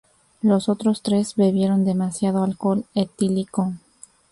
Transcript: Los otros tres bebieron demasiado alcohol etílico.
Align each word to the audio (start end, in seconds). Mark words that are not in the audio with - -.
Los 0.41 0.67
otros 0.67 1.03
tres 1.03 1.35
bebieron 1.35 1.85
demasiado 1.85 2.43
alcohol 2.43 2.85
etílico. 2.95 3.73